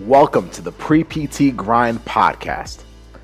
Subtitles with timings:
[0.00, 2.82] Welcome to the Pre PT Grind Podcast.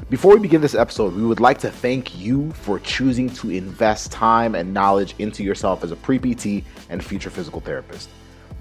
[0.08, 4.12] Before we begin this episode, we would like to thank you for choosing to invest
[4.12, 8.08] time and knowledge into yourself as a pre PT and future physical therapist.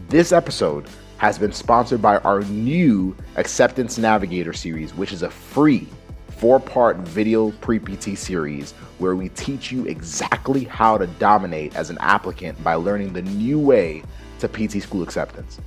[0.07, 0.87] This episode
[1.19, 5.87] has been sponsored by our new Acceptance Navigator series, which is a free
[6.29, 11.91] four part video pre PT series where we teach you exactly how to dominate as
[11.91, 14.01] an applicant by learning the new way
[14.39, 15.59] to PT school acceptance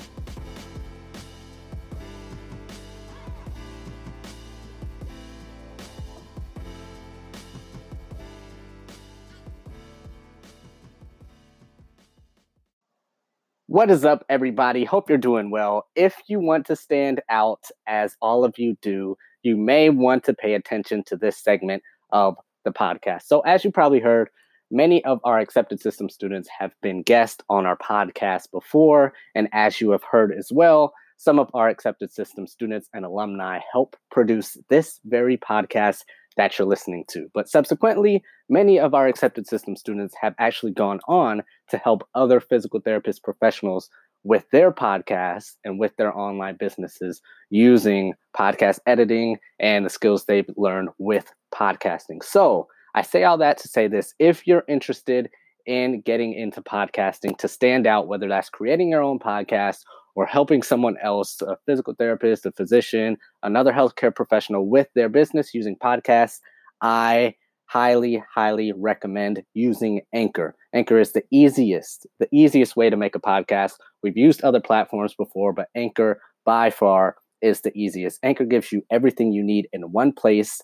[13.68, 14.86] What is up, everybody?
[14.86, 15.88] Hope you're doing well.
[15.96, 20.34] If you want to stand out, as all of you do, you may want to
[20.34, 23.24] pay attention to this segment of the podcast.
[23.24, 24.30] So, as you probably heard,
[24.72, 29.14] Many of our accepted system students have been guests on our podcast before.
[29.36, 33.60] And as you have heard as well, some of our accepted system students and alumni
[33.72, 36.04] help produce this very podcast
[36.38, 37.30] that you're listening to.
[37.34, 42.40] But subsequently, many of our accepted system students have actually gone on to help other
[42.40, 43.90] physical therapist professionals
[44.24, 50.50] with their podcasts and with their online businesses using podcast editing and the skills they've
[50.58, 52.24] learned with podcasting.
[52.24, 55.30] So, I say all that to say this if you're interested
[55.66, 59.80] in getting into podcasting to stand out, whether that's creating your own podcast
[60.16, 65.54] or helping someone else, a physical therapist, a physician, another healthcare professional with their business
[65.54, 66.40] using podcasts,
[66.82, 67.36] I
[67.66, 70.56] highly, highly recommend using Anchor.
[70.74, 73.74] Anchor is the easiest, the easiest way to make a podcast.
[74.04, 78.20] We've used other platforms before, but Anchor by far is the easiest.
[78.24, 80.62] Anchor gives you everything you need in one place.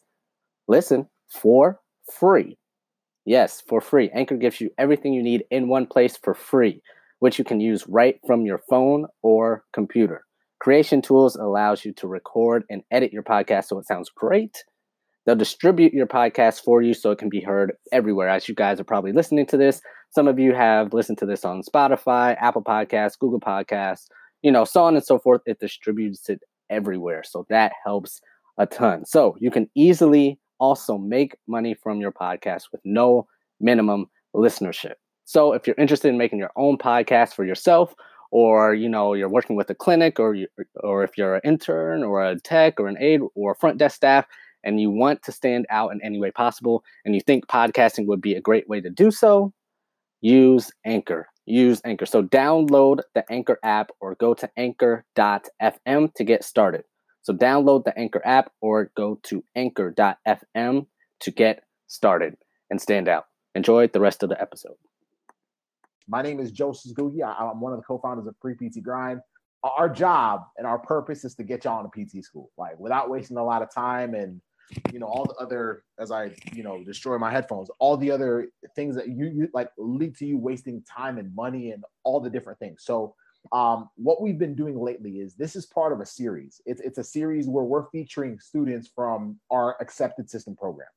[0.69, 1.81] Listen, for
[2.11, 2.57] free.
[3.25, 4.09] Yes, for free.
[4.13, 6.81] Anchor gives you everything you need in one place for free,
[7.19, 10.23] which you can use right from your phone or computer.
[10.59, 14.63] Creation Tools allows you to record and edit your podcast so it sounds great.
[15.25, 18.27] They'll distribute your podcast for you so it can be heard everywhere.
[18.27, 21.45] As you guys are probably listening to this, some of you have listened to this
[21.45, 24.07] on Spotify, Apple Podcasts, Google Podcasts,
[24.41, 25.41] you know, so on and so forth.
[25.45, 27.23] It distributes it everywhere.
[27.23, 28.19] So that helps
[28.57, 29.05] a ton.
[29.05, 33.27] So you can easily also make money from your podcast with no
[33.59, 34.93] minimum listenership.
[35.25, 37.93] So if you're interested in making your own podcast for yourself,
[38.31, 42.03] or you know you're working with a clinic, or you, or if you're an intern
[42.03, 44.25] or a tech or an aide or front desk staff,
[44.63, 48.21] and you want to stand out in any way possible, and you think podcasting would
[48.21, 49.51] be a great way to do so,
[50.21, 51.27] use Anchor.
[51.45, 52.05] Use Anchor.
[52.05, 56.83] So download the Anchor app or go to anchor.fm to get started.
[57.23, 60.85] So download the Anchor app or go to anchor.fm
[61.19, 62.35] to get started
[62.69, 63.25] and stand out.
[63.53, 64.75] Enjoy the rest of the episode.
[66.07, 67.23] My name is Joseph Gugi.
[67.23, 69.21] I'm one of the co-founders of Pre PT Grind.
[69.63, 73.37] Our job and our purpose is to get y'all into PT school, like without wasting
[73.37, 74.41] a lot of time and
[74.91, 78.47] you know all the other as I you know destroy my headphones, all the other
[78.75, 82.29] things that you, you like lead to you wasting time and money and all the
[82.29, 82.83] different things.
[82.83, 83.15] So
[83.51, 86.61] um, what we've been doing lately is this is part of a series.
[86.65, 90.87] It's, it's a series where we're featuring students from our accepted system program.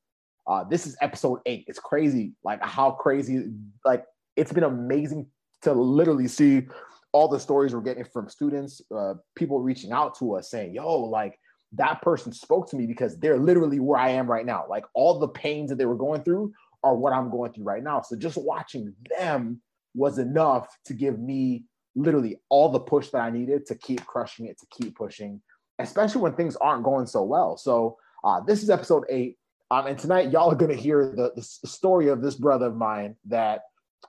[0.46, 1.64] Uh, this is episode eight.
[1.66, 3.50] It's crazy, like how crazy,
[3.84, 4.04] like
[4.36, 5.26] it's been amazing
[5.62, 6.66] to literally see
[7.12, 11.00] all the stories we're getting from students, uh, people reaching out to us saying, yo,
[11.00, 11.38] like
[11.72, 14.64] that person spoke to me because they're literally where I am right now.
[14.68, 17.82] Like all the pains that they were going through are what I'm going through right
[17.82, 18.02] now.
[18.02, 19.60] So just watching them
[19.94, 24.46] was enough to give me literally all the push that I needed to keep crushing
[24.46, 25.40] it, to keep pushing,
[25.78, 27.56] especially when things aren't going so well.
[27.56, 29.38] So uh, this is episode eight.
[29.70, 32.76] Um, and tonight, y'all are going to hear the, the story of this brother of
[32.76, 33.62] mine that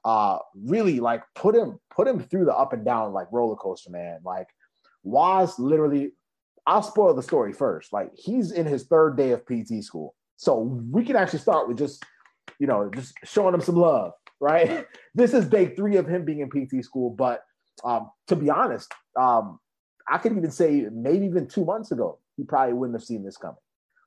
[0.03, 3.89] uh, really like put him put him through the up and down like roller coaster,
[3.89, 4.19] man.
[4.23, 4.47] Like
[5.03, 6.11] was literally,
[6.67, 7.93] I'll spoil the story first.
[7.93, 11.77] Like he's in his third day of PT school, so we can actually start with
[11.77, 12.03] just
[12.59, 14.85] you know just showing him some love, right?
[15.15, 17.41] this is day three of him being in PT school, but
[17.83, 19.59] um, to be honest, um,
[20.07, 23.37] I could even say maybe even two months ago, he probably wouldn't have seen this
[23.37, 23.57] coming.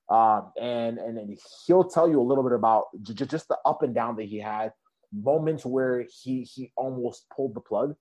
[0.08, 1.36] Um, and and then
[1.66, 4.38] he'll tell you a little bit about j- just the up and down that he
[4.38, 4.72] had,
[5.12, 7.94] moments where he he almost pulled the plug,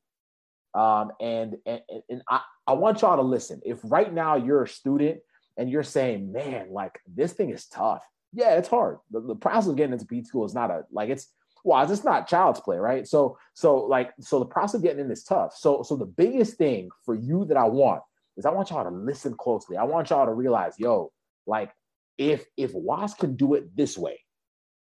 [0.73, 3.61] Um, and, and and I, I want y'all to listen.
[3.65, 5.19] If right now you're a student
[5.57, 8.03] and you're saying, man, like this thing is tough.
[8.33, 8.99] Yeah, it's hard.
[9.11, 11.27] The, the process of getting into PT school is not a like it's
[11.63, 13.07] well, it's not child's play, right?
[13.07, 15.55] So so like so the process of getting in is tough.
[15.55, 18.01] So so the biggest thing for you that I want
[18.37, 19.77] is I want y'all to listen closely.
[19.77, 21.11] I want y'all to realize, yo,
[21.45, 21.71] like
[22.17, 24.19] if if Waz can do it this way,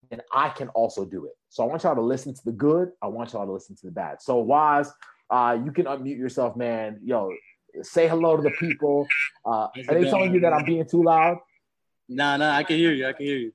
[0.10, 1.34] then I can also do it.
[1.50, 2.92] So I want y'all to listen to the good.
[3.02, 4.22] I want y'all to listen to the bad.
[4.22, 4.92] So Waz,
[5.30, 7.00] uh, you can unmute yourself, man.
[7.04, 7.32] Yo,
[7.82, 9.08] say hello to the people.
[9.46, 11.38] Uh, are they telling you that I'm being too loud?
[12.08, 13.08] Nah, nah, I can hear you.
[13.08, 13.52] I can hear you.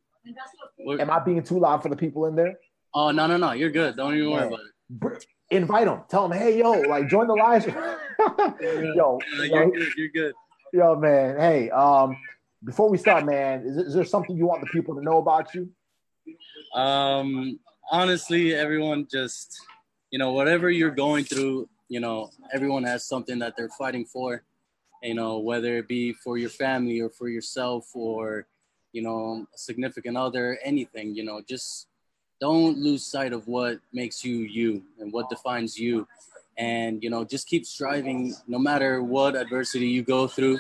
[1.01, 2.59] Am I being too loud for the people in there?
[2.95, 3.53] Oh no, no, no.
[3.53, 3.97] You're good.
[3.97, 5.27] Don't even worry about it.
[5.51, 6.03] Invite them.
[6.09, 7.67] Tell them, hey, yo, like join the live.
[8.61, 9.89] yo, you're yo, good.
[9.97, 10.35] You're good.
[10.73, 11.39] Yo, man.
[11.39, 12.17] Hey, um,
[12.65, 15.55] before we start, man, is, is there something you want the people to know about
[15.55, 15.71] you?
[16.75, 17.59] Um,
[17.91, 19.59] honestly, everyone just,
[20.11, 24.45] you know, whatever you're going through, you know, everyone has something that they're fighting for,
[25.03, 28.47] you know, whether it be for your family or for yourself or,
[28.93, 31.87] you know, a significant other, anything, you know, just
[32.41, 36.07] don't lose sight of what makes you you and what defines you.
[36.57, 40.59] And, you know, just keep striving no matter what adversity you go through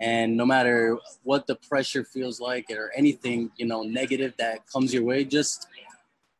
[0.00, 4.92] and no matter what the pressure feels like or anything you know negative that comes
[4.92, 5.68] your way just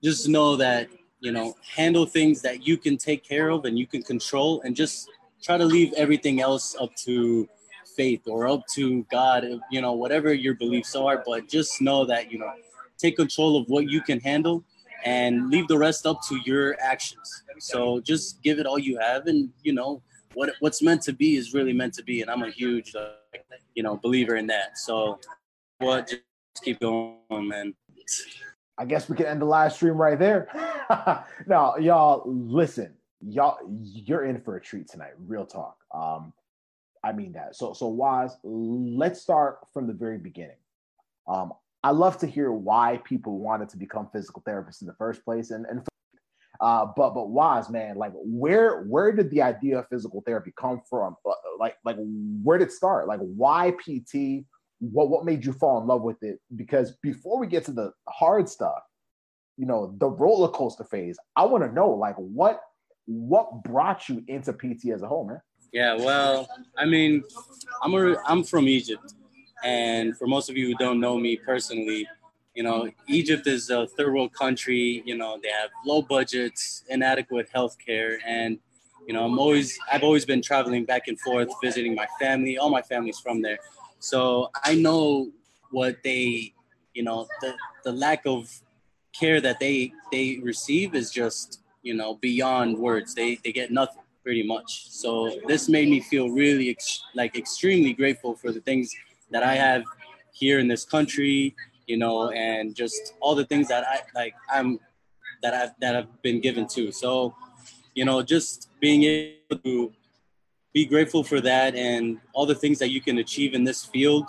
[0.03, 0.89] just know that
[1.21, 4.75] you know handle things that you can take care of and you can control and
[4.75, 5.09] just
[5.43, 7.49] try to leave everything else up to
[7.97, 12.33] faith or up to god you know whatever your beliefs are but just know that
[12.33, 12.53] you know
[12.99, 14.65] take control of what you can handle
[15.05, 19.27] and leave the rest up to your actions so just give it all you have
[19.27, 20.03] and you know
[20.35, 23.11] what what's meant to be is really meant to be, and I'm a huge, uh,
[23.75, 24.79] you know, believer in that.
[24.79, 25.19] So,
[25.79, 26.09] what?
[26.09, 26.23] Just
[26.63, 27.75] keep going, man.
[28.79, 30.49] I guess we can end the live stream right there.
[31.47, 35.13] now, y'all, listen, y'all, you're in for a treat tonight.
[35.27, 35.77] Real talk.
[35.95, 36.33] Um,
[37.05, 37.57] I mean that.
[37.57, 40.57] So, so Waz, let's start from the very beginning.
[41.27, 41.53] Um,
[41.83, 45.51] I love to hear why people wanted to become physical therapists in the first place,
[45.51, 45.87] and and
[46.61, 50.83] uh, but but Waz man, like where where did the idea of physical therapy come
[50.89, 51.17] from?
[51.27, 51.97] Uh, like like
[52.43, 53.09] where did it start?
[53.09, 54.45] Like why PT?
[54.81, 56.39] What what made you fall in love with it?
[56.55, 58.83] Because before we get to the hard stuff,
[59.57, 62.61] you know, the roller coaster phase, I want to know like what
[63.07, 65.41] what brought you into PT as a whole, man.
[65.73, 67.23] Yeah, well, I mean,
[67.83, 69.15] I'm a, I'm from Egypt,
[69.65, 72.07] and for most of you who don't know me personally,
[72.55, 75.03] you know, Egypt is a third world country.
[75.07, 78.59] You know, they have low budgets, inadequate healthcare, and
[79.07, 82.59] you know, I'm always I've always been traveling back and forth, visiting my family.
[82.59, 83.59] All my family's from there,
[83.99, 85.31] so I know
[85.71, 86.53] what they,
[86.95, 87.55] you know, the
[87.85, 88.51] the lack of
[89.13, 93.15] care that they they receive is just you know beyond words.
[93.15, 94.91] They they get nothing pretty much.
[94.91, 98.95] So this made me feel really ex- like extremely grateful for the things
[99.31, 99.85] that I have
[100.33, 101.55] here in this country
[101.91, 104.79] you know, and just all the things that I like I'm
[105.43, 106.93] that I've that I've been given to.
[106.93, 107.35] So,
[107.95, 109.93] you know, just being able to
[110.73, 114.27] be grateful for that and all the things that you can achieve in this field.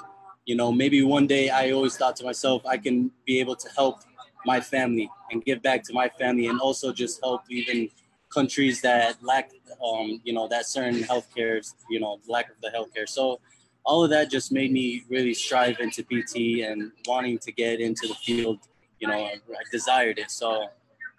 [0.47, 3.69] You know, maybe one day I always thought to myself, I can be able to
[3.77, 4.01] help
[4.43, 7.89] my family and give back to my family and also just help even
[8.33, 9.51] countries that lack
[9.85, 11.61] um, you know that certain health healthcare
[11.91, 13.39] you know lack of the healthcare so
[13.85, 18.07] all of that just made me really strive into PT and wanting to get into
[18.07, 18.59] the field.
[18.99, 19.39] You know, I
[19.71, 20.29] desired it.
[20.29, 20.67] So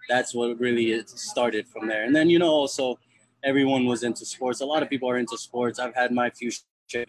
[0.09, 2.03] that's what really started from there.
[2.03, 2.99] And then, you know, also
[3.43, 4.61] everyone was into sports.
[4.61, 5.79] A lot of people are into sports.
[5.79, 6.51] I've had my few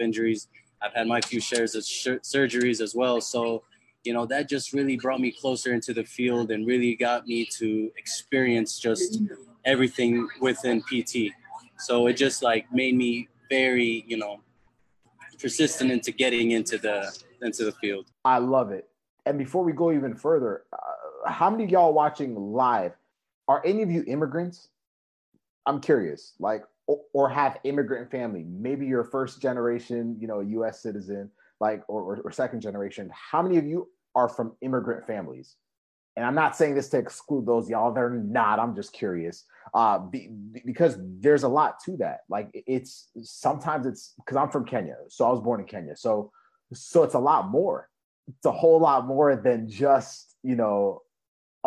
[0.00, 0.48] injuries.
[0.82, 3.20] I've had my few shares of surgeries as well.
[3.20, 3.62] So,
[4.02, 7.46] you know, that just really brought me closer into the field and really got me
[7.58, 9.20] to experience just
[9.64, 11.32] everything within PT.
[11.78, 14.40] So it just like made me very, you know,
[15.34, 18.06] persistent into getting into the into the field.
[18.24, 18.88] I love it.
[19.26, 22.92] And before we go even further, uh, how many y'all watching live
[23.48, 24.68] are any of you immigrants?
[25.66, 28.44] I'm curious, like, or, or, have immigrant family.
[28.46, 30.82] Maybe you're first generation, you know, U.S.
[30.82, 33.10] citizen, like, or, or, or second generation.
[33.14, 35.56] How many of you are from immigrant families?
[36.16, 37.92] And I'm not saying this to exclude those y'all.
[37.92, 38.58] They're not.
[38.58, 39.44] I'm just curious,
[39.74, 40.30] uh, be,
[40.64, 42.20] because there's a lot to that.
[42.28, 45.96] Like it's sometimes it's because I'm from Kenya, so I was born in Kenya.
[45.96, 46.30] So
[46.72, 47.88] so it's a lot more.
[48.28, 51.02] It's a whole lot more than just you know.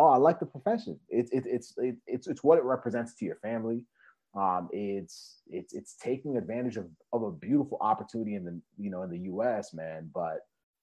[0.00, 0.98] Oh, I like the profession.
[1.08, 3.84] It's it, it's it, it's it's what it represents to your family.
[4.34, 9.02] Um, it's it's it's taking advantage of, of a beautiful opportunity in the you know
[9.02, 9.74] in the U.S.
[9.74, 10.40] man, but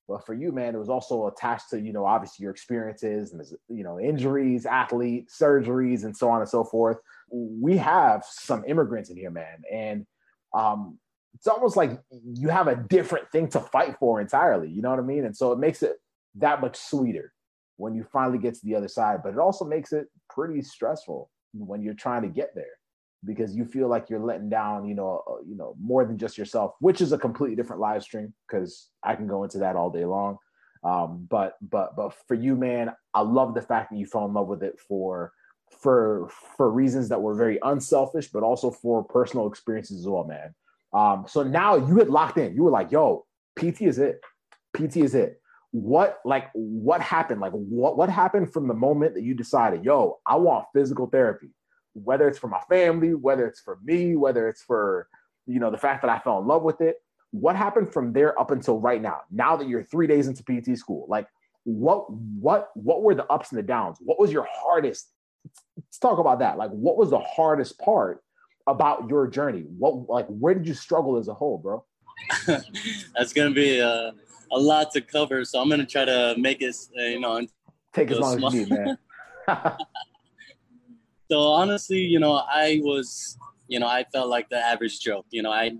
[0.07, 3.43] But for you, man, it was also attached to, you know, obviously your experiences and,
[3.69, 6.97] you know, injuries, athlete, surgeries, and so on and so forth.
[7.31, 9.63] We have some immigrants in here, man.
[9.71, 10.05] And
[10.53, 10.99] um,
[11.33, 14.69] it's almost like you have a different thing to fight for entirely.
[14.69, 15.25] You know what I mean?
[15.25, 15.95] And so it makes it
[16.35, 17.33] that much sweeter
[17.77, 19.21] when you finally get to the other side.
[19.23, 22.65] But it also makes it pretty stressful when you're trying to get there
[23.25, 26.37] because you feel like you're letting down, you know, uh, you know, more than just
[26.37, 29.89] yourself, which is a completely different live stream because I can go into that all
[29.89, 30.37] day long.
[30.83, 34.33] Um, but but but for you, man, I love the fact that you fell in
[34.33, 35.33] love with it for
[35.81, 40.53] for for reasons that were very unselfish, but also for personal experiences as well, man.
[40.93, 42.55] Um, so now you had locked in.
[42.55, 43.25] You were like, "Yo,
[43.57, 44.21] PT is it.
[44.77, 45.41] PT is it."
[45.71, 47.41] What like what happened?
[47.41, 51.49] Like what what happened from the moment that you decided, "Yo, I want physical therapy."
[51.95, 55.07] Whether it's for my family, whether it's for me, whether it's for,
[55.47, 56.97] you know, the fact that I fell in love with it.
[57.31, 59.21] What happened from there up until right now?
[59.31, 61.27] Now that you're three days into PT school, like
[61.63, 63.97] what what what were the ups and the downs?
[63.99, 65.11] What was your hardest?
[65.75, 66.57] Let's talk about that.
[66.57, 68.23] Like, what was the hardest part
[68.67, 69.65] about your journey?
[69.77, 71.83] What like where did you struggle as a whole, bro?
[72.47, 74.13] That's gonna be a,
[74.51, 77.45] a lot to cover, so I'm gonna try to make it, uh, you know,
[77.93, 78.47] take as long small.
[78.49, 78.97] as you need, man.
[81.29, 85.25] So honestly, you know, I was, you know, I felt like the average Joe.
[85.31, 85.71] You know, I,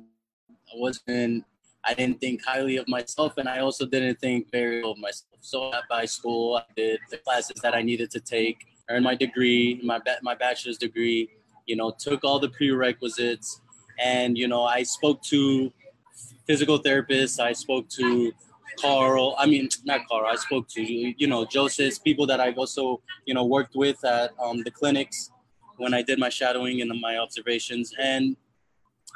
[0.73, 1.45] wasn't,
[1.85, 5.37] I didn't think highly of myself, and I also didn't think very well of myself.
[5.41, 8.57] So at by school, I did the classes that I needed to take,
[8.89, 11.29] earned my degree, my my bachelor's degree.
[11.67, 13.61] You know, took all the prerequisites,
[13.99, 15.71] and you know, I spoke to
[16.47, 17.39] physical therapists.
[17.39, 18.33] I spoke to
[18.79, 19.35] Carl.
[19.37, 20.25] I mean, not Carl.
[20.27, 24.31] I spoke to you know Joseph's people that I've also you know worked with at
[24.43, 25.29] um, the clinics
[25.77, 27.94] when I did my shadowing and my observations.
[28.00, 28.36] And,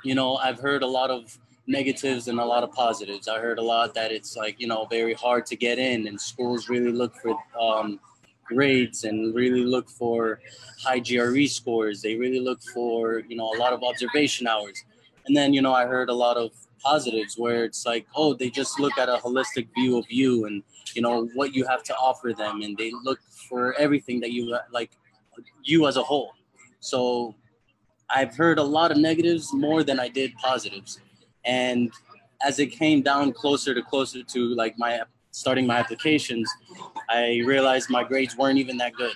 [0.03, 1.37] you know, I've heard a lot of
[1.67, 3.27] negatives and a lot of positives.
[3.27, 6.19] I heard a lot that it's like, you know, very hard to get in and
[6.19, 7.99] schools really look for um,
[8.45, 10.41] grades and really look for
[10.83, 12.01] high GRE scores.
[12.01, 14.83] They really look for, you know, a lot of observation hours.
[15.27, 18.49] And then, you know, I heard a lot of positives where it's like, oh, they
[18.49, 20.63] just look at a holistic view of you and,
[20.95, 22.61] you know, what you have to offer them.
[22.63, 24.91] And they look for everything that you like,
[25.63, 26.33] you as a whole.
[26.79, 27.35] So
[28.09, 30.99] I've heard a lot of negatives more than I did positives.
[31.45, 31.91] And
[32.41, 36.49] as it came down closer to closer to like my starting my applications,
[37.09, 39.13] I realized my grades weren't even that good.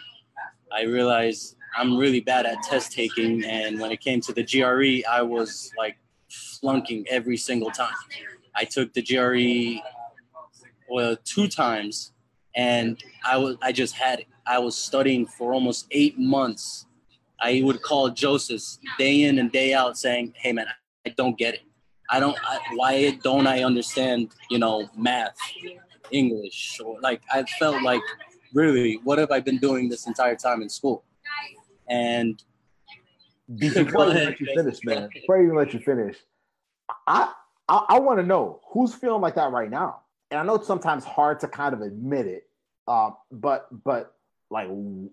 [0.71, 3.43] I realized I'm really bad at test taking.
[3.45, 5.97] And when it came to the GRE, I was like
[6.29, 7.95] flunking every single time.
[8.55, 9.81] I took the GRE
[10.89, 12.11] well two times
[12.55, 14.27] and I was I just had it.
[14.45, 16.85] I was studying for almost eight months
[17.43, 18.63] I would call Joseph
[18.97, 20.67] day in and day out saying, "Hey man,
[21.05, 21.61] I don't get it.
[22.09, 22.37] I don't.
[22.43, 24.31] I, why don't I understand?
[24.49, 25.35] You know, math,
[26.11, 28.01] English, or like I felt like,
[28.53, 31.03] really, what have I been doing this entire time in school?
[31.89, 32.41] And
[33.57, 36.17] before let you finish, man, before I even let you finish,
[37.07, 37.33] I
[37.67, 40.01] I, I want to know who's feeling like that right now.
[40.31, 42.47] And I know it's sometimes hard to kind of admit it,
[42.87, 44.15] uh, but but
[44.49, 44.69] like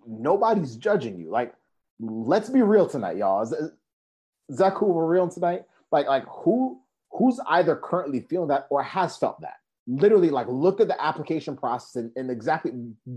[0.07, 1.31] nobody's judging you.
[1.31, 1.55] Like
[2.01, 3.43] let's be real tonight, y'all.
[3.43, 4.93] Is, is that cool?
[4.93, 5.63] We're real tonight.
[5.93, 6.81] Like, like who
[7.11, 9.57] who's either currently feeling that or has felt that?
[9.87, 12.73] Literally, like look at the application process and, and exactly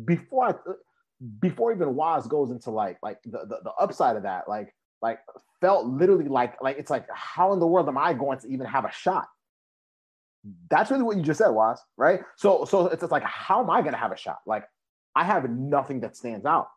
[0.06, 0.54] before I
[1.40, 5.20] before even Waz goes into like like the, the, the upside of that, like like
[5.62, 8.66] felt literally like like it's like how in the world am I going to even
[8.66, 9.28] have a shot?
[10.70, 12.22] That's really what you just said, Waz, right?
[12.38, 14.40] So so it's just like how am I gonna have a shot?
[14.46, 14.66] Like
[15.16, 16.68] I have nothing that stands out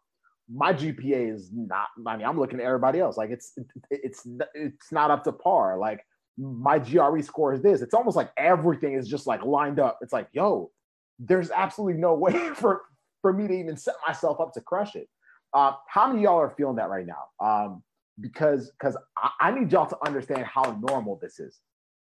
[0.53, 1.89] my GPA is not.
[2.07, 3.17] I mean, I'm looking at everybody else.
[3.17, 3.59] Like it's
[3.91, 5.79] it's it's not up to par.
[5.79, 6.05] Like
[6.39, 7.83] my GRE score is this.
[7.83, 9.99] It's almost like everything is just like lined up.
[10.03, 10.71] It's like, yo,
[11.19, 12.83] there's absolutely no way for
[13.23, 15.09] for me to even set myself up to crush it.
[15.53, 17.25] Uh, how many y'all are feeling that right now?
[17.45, 17.83] Um,
[18.21, 21.61] because because I, I, need y'all to understand how normal this is.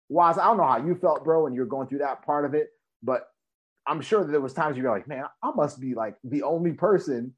[0.08, 2.54] Waz, I don't know how you felt, bro, when you're going through that part of
[2.54, 2.68] it,
[3.02, 3.28] but
[3.86, 6.42] I'm sure that there was times you were like, man, I must be like the
[6.42, 7.34] only person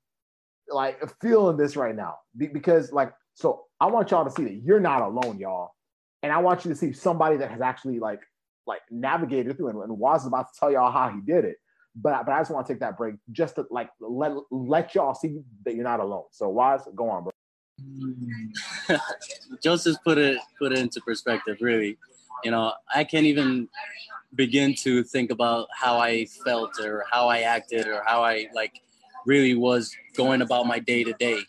[0.72, 4.80] like feeling this right now because like so I want y'all to see that you're
[4.80, 5.72] not alone, y'all,
[6.22, 8.20] and I want you to see somebody that has actually like
[8.66, 11.56] like navigated through and, and was about to tell y'all how he did it.
[11.94, 15.14] But but I just want to take that break just to like let let y'all
[15.14, 16.24] see that you're not alone.
[16.30, 17.32] So Waz, go on, bro.
[19.62, 21.58] Joseph put it put it into perspective.
[21.60, 21.98] Really,
[22.44, 23.68] you know, I can't even
[24.34, 28.80] begin to think about how I felt or how I acted or how I like
[29.26, 31.40] really was going about my day to day.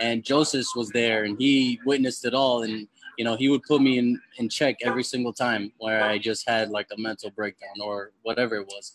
[0.00, 2.62] And Joseph was there and he witnessed it all.
[2.62, 6.18] And, you know, he would put me in, in check every single time where I
[6.18, 8.92] just had like a mental breakdown or whatever it was.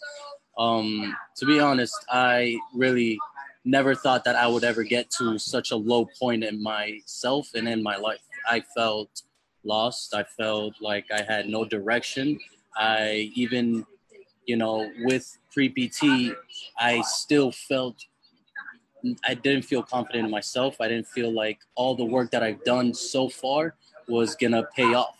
[0.58, 3.18] Um, to be honest, I really
[3.66, 7.68] never thought that I would ever get to such a low point in myself and
[7.68, 8.22] in my life.
[8.48, 9.24] I felt
[9.64, 10.14] lost.
[10.14, 12.40] I felt like I had no direction.
[12.76, 13.86] I even,
[14.46, 16.36] you know, with pre PT,
[16.80, 18.04] I still felt
[19.26, 20.78] I didn't feel confident in myself.
[20.80, 23.76] I didn't feel like all the work that I've done so far
[24.08, 25.18] was gonna pay off.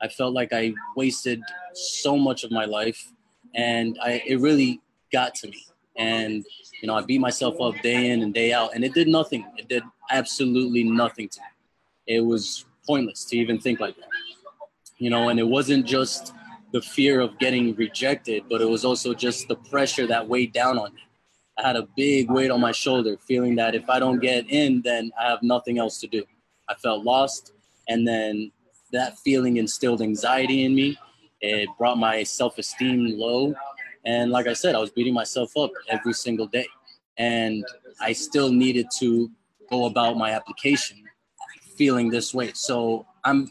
[0.00, 1.42] I felt like I wasted
[1.74, 3.12] so much of my life,
[3.54, 4.80] and I it really
[5.12, 5.64] got to me.
[5.96, 6.44] And
[6.80, 9.44] you know, I beat myself up day in and day out, and it did nothing.
[9.56, 12.16] It did absolutely nothing to me.
[12.16, 14.08] It was pointless to even think like that.
[14.98, 16.32] You know, and it wasn't just
[16.72, 20.78] the fear of getting rejected, but it was also just the pressure that weighed down
[20.78, 21.02] on me.
[21.58, 24.80] I had a big weight on my shoulder, feeling that if I don't get in,
[24.82, 26.24] then I have nothing else to do.
[26.68, 27.52] I felt lost.
[27.88, 28.52] And then
[28.92, 30.96] that feeling instilled anxiety in me.
[31.40, 33.54] It brought my self esteem low.
[34.04, 36.66] And like I said, I was beating myself up every single day.
[37.16, 37.64] And
[38.00, 39.30] I still needed to
[39.70, 41.02] go about my application
[41.76, 42.52] feeling this way.
[42.54, 43.50] So I'm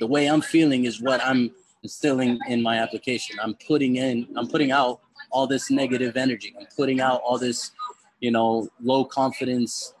[0.00, 1.50] the way I'm feeling is what I'm
[1.82, 3.36] instilling in my application.
[3.42, 5.00] I'm putting in, I'm putting out
[5.36, 6.54] all this negative energy.
[6.58, 7.72] I'm putting out all this,
[8.20, 9.92] you know, low confidence,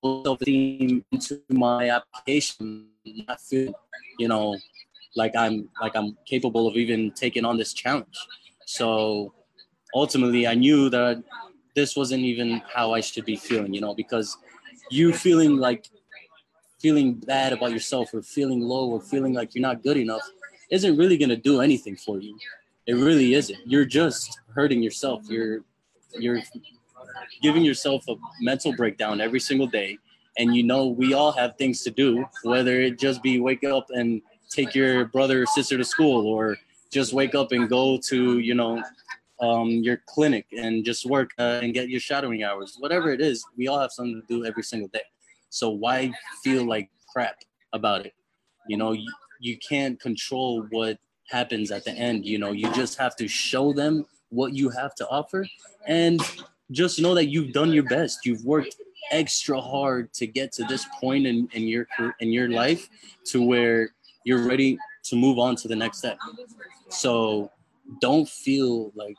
[0.00, 2.86] self esteem into my application.
[3.26, 3.74] I feel,
[4.20, 4.56] you know,
[5.16, 8.16] like I'm like I'm capable of even taking on this challenge.
[8.64, 9.34] So
[9.92, 11.20] ultimately, I knew that
[11.74, 14.36] this wasn't even how I should be feeling, you know, because
[14.88, 15.88] you feeling like
[16.80, 20.22] feeling bad about yourself or feeling low or feeling like you're not good enough
[20.70, 22.38] isn't really going to do anything for you.
[22.86, 23.58] It really isn't.
[23.64, 25.22] You're just hurting yourself.
[25.28, 25.64] You're
[26.18, 26.40] you're
[27.42, 29.98] giving yourself a mental breakdown every single day.
[30.38, 33.86] And you know, we all have things to do, whether it just be wake up
[33.90, 36.56] and take your brother or sister to school, or
[36.92, 38.82] just wake up and go to, you know,
[39.40, 42.76] um, your clinic and just work uh, and get your shadowing hours.
[42.78, 45.02] Whatever it is, we all have something to do every single day.
[45.50, 46.12] So why
[46.42, 47.36] feel like crap
[47.72, 48.14] about it?
[48.68, 50.98] You know, you, you can't control what
[51.30, 52.26] happens at the end.
[52.26, 55.46] You know, you just have to show them what you have to offer
[55.86, 56.20] and
[56.70, 58.20] just know that you've done your best.
[58.24, 58.76] You've worked
[59.10, 61.86] extra hard to get to this point in, in your
[62.20, 62.88] in your life
[63.26, 63.90] to where
[64.24, 66.18] you're ready to move on to the next step.
[66.88, 67.50] So
[68.00, 69.16] don't feel like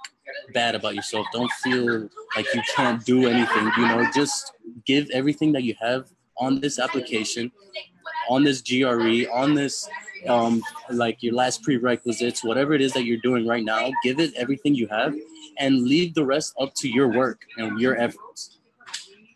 [0.54, 1.28] bad about yourself.
[1.32, 3.72] Don't feel like you can't do anything.
[3.78, 4.54] You know, just
[4.86, 7.52] give everything that you have on this application,
[8.30, 9.88] on this GRE, on this
[10.28, 14.34] um, like your last prerequisites, whatever it is that you're doing right now, give it
[14.36, 15.16] everything you have
[15.60, 18.60] and leave the rest up to your work and your efforts.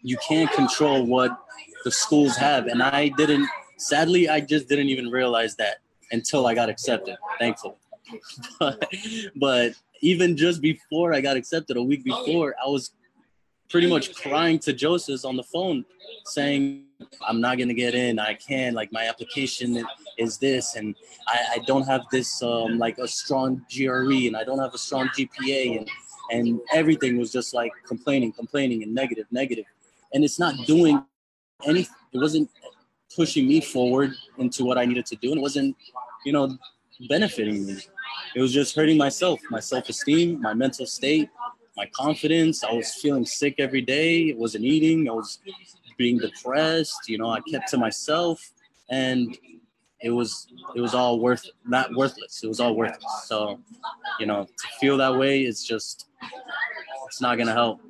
[0.01, 1.37] You can't control what
[1.83, 2.67] the schools have.
[2.67, 3.47] And I didn't,
[3.77, 5.77] sadly, I just didn't even realize that
[6.11, 7.75] until I got accepted, thankfully.
[8.59, 8.91] but,
[9.35, 12.91] but even just before I got accepted, a week before, I was
[13.69, 15.85] pretty much crying to Joseph on the phone
[16.25, 16.85] saying,
[17.27, 18.19] I'm not gonna get in.
[18.19, 18.75] I can't.
[18.75, 19.85] Like my application
[20.19, 20.95] is this, and
[21.27, 24.77] I, I don't have this um, like a strong GRE, and I don't have a
[24.77, 25.89] strong GPA, and
[26.31, 29.65] and everything was just like complaining, complaining, and negative, negative,
[30.13, 31.03] and it's not doing
[31.65, 31.95] anything.
[32.13, 32.49] It wasn't
[33.15, 35.75] pushing me forward into what I needed to do, and it wasn't,
[36.25, 36.57] you know,
[37.07, 37.77] benefiting me.
[38.35, 41.29] It was just hurting myself, my self-esteem, my mental state,
[41.75, 42.63] my confidence.
[42.63, 44.31] I was feeling sick every day.
[44.31, 45.09] I wasn't eating.
[45.09, 45.39] I was
[45.97, 47.07] being depressed.
[47.07, 48.51] You know, I kept to myself,
[48.89, 49.37] and
[50.01, 52.41] it was it was all worth not worthless.
[52.43, 53.23] It was all worthless.
[53.25, 53.59] So,
[54.19, 56.07] you know, to feel that way is just
[57.07, 57.81] it's not gonna help.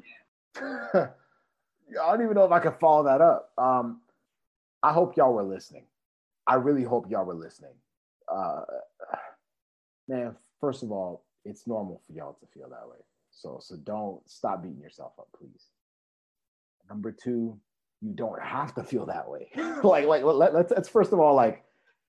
[0.55, 1.07] I
[1.93, 3.51] don't even know if I can follow that up.
[3.57, 4.01] Um,
[4.81, 5.85] I hope y'all were listening.
[6.47, 7.73] I really hope y'all were listening.
[8.31, 8.61] Uh,
[10.07, 12.97] man, first of all, it's normal for y'all to feel that way.
[13.31, 15.67] So so don't stop beating yourself up, please.
[16.89, 17.59] Number two,
[18.01, 19.49] you don't have to feel that way.
[19.83, 21.63] like, like let, let's, let's first of all like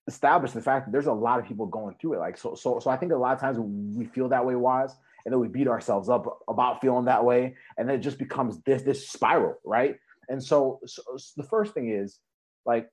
[0.07, 2.19] establish the fact that there's a lot of people going through it.
[2.19, 4.95] Like, so, so, so I think a lot of times we feel that way, wise,
[5.25, 8.59] and then we beat ourselves up about feeling that way, and then it just becomes
[8.63, 9.95] this this spiral, right?
[10.29, 12.19] And so, so, so the first thing is
[12.65, 12.89] like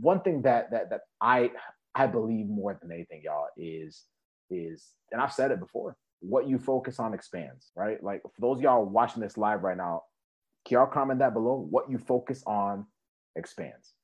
[0.00, 1.50] one thing that that that I
[1.94, 4.04] I believe more than anything, y'all, is
[4.50, 5.96] is and I've said it before.
[6.20, 8.02] What you focus on expands, right?
[8.02, 10.02] Like for those y'all watching this live right now,
[10.66, 11.66] can y'all comment that below?
[11.70, 12.86] What you focus on
[13.36, 13.94] expands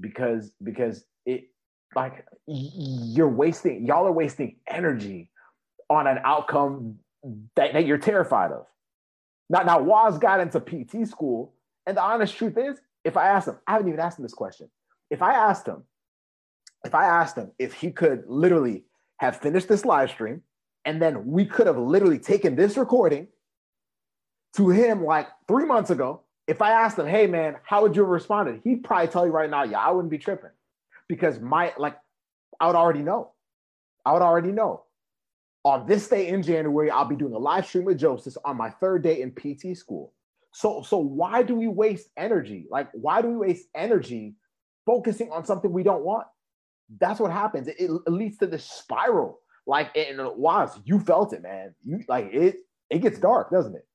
[0.00, 1.44] because because it
[1.94, 5.30] like you're wasting y'all are wasting energy
[5.88, 6.98] on an outcome
[7.56, 8.66] that, that you're terrified of.
[9.48, 11.54] Now, now Waz got into PT school,
[11.86, 14.34] and the honest truth is, if I asked him, I haven't even asked him this
[14.34, 14.70] question.
[15.10, 15.84] If I asked him,
[16.84, 18.84] if I asked him if he could literally
[19.18, 20.42] have finished this live stream,
[20.84, 23.28] And then we could have literally taken this recording
[24.56, 26.22] to him like three months ago.
[26.48, 28.62] If I asked him, hey man, how would you have responded?
[28.64, 30.50] He'd probably tell you right now, yeah, I wouldn't be tripping
[31.12, 31.98] because my, like,
[32.58, 33.32] I would already know.
[34.06, 34.84] I would already know.
[35.62, 38.70] On this day in January, I'll be doing a live stream with Joseph on my
[38.70, 40.14] third day in PT school.
[40.54, 42.66] So, so why do we waste energy?
[42.70, 44.36] Like, why do we waste energy
[44.86, 46.26] focusing on something we don't want?
[46.98, 47.68] That's what happens.
[47.68, 49.40] It, it leads to this spiral.
[49.66, 51.74] Like, and was you felt it, man.
[51.84, 52.56] You like it.
[52.88, 53.86] It gets dark, doesn't it?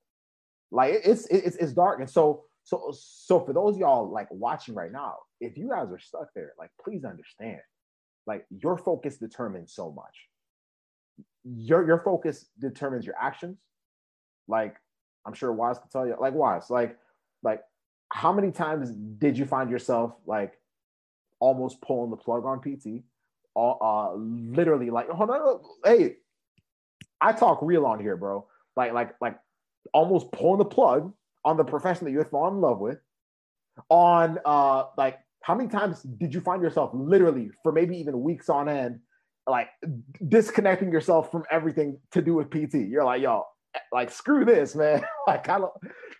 [0.70, 4.92] Like it's it's it's dark, and so so so for those y'all like watching right
[4.92, 7.60] now, if you guys are stuck there, like please understand,
[8.26, 10.28] like your focus determines so much.
[11.44, 13.58] Your your focus determines your actions.
[14.48, 14.76] Like
[15.26, 16.98] I'm sure Wise can tell you, like Wise, like
[17.42, 17.62] like
[18.10, 20.52] how many times did you find yourself like
[21.40, 23.02] almost pulling the plug on PT?
[23.56, 26.16] Uh, literally like, hold on, hey,
[27.20, 28.46] I talk real on here, bro.
[28.76, 29.38] Like like like
[29.94, 32.98] almost pulling the plug on the profession that you fallen in love with.
[33.90, 38.48] On uh, like, how many times did you find yourself literally for maybe even weeks
[38.48, 39.00] on end,
[39.46, 39.68] like
[40.28, 42.88] disconnecting yourself from everything to do with PT?
[42.88, 43.44] You're like, yo,
[43.92, 45.02] like screw this, man.
[45.26, 45.72] like I don't,